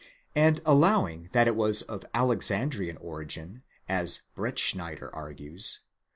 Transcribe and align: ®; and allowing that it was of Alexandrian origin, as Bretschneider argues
®; 0.01 0.03
and 0.35 0.61
allowing 0.65 1.29
that 1.31 1.45
it 1.47 1.55
was 1.55 1.83
of 1.83 2.03
Alexandrian 2.15 2.97
origin, 2.97 3.61
as 3.87 4.21
Bretschneider 4.35 5.11
argues 5.13 5.81